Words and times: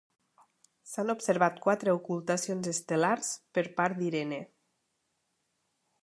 S'han 0.91 1.11
observat 1.13 1.59
quatre 1.65 1.93
ocultacions 1.97 2.69
estel·lars 2.71 3.29
per 3.59 3.65
part 3.81 3.99
d'Irene. 3.99 4.41